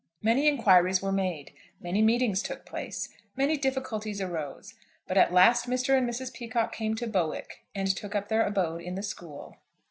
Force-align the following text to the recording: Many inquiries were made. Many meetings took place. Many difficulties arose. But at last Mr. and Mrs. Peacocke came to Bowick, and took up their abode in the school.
Many 0.23 0.47
inquiries 0.47 0.99
were 1.03 1.11
made. 1.11 1.53
Many 1.79 2.01
meetings 2.01 2.41
took 2.41 2.65
place. 2.65 3.09
Many 3.35 3.55
difficulties 3.55 4.19
arose. 4.19 4.73
But 5.07 5.15
at 5.15 5.31
last 5.31 5.67
Mr. 5.69 5.95
and 5.95 6.09
Mrs. 6.09 6.33
Peacocke 6.33 6.71
came 6.71 6.95
to 6.95 7.05
Bowick, 7.05 7.63
and 7.75 7.87
took 7.87 8.15
up 8.15 8.27
their 8.27 8.41
abode 8.43 8.81
in 8.81 8.95
the 8.95 9.03
school. 9.03 9.57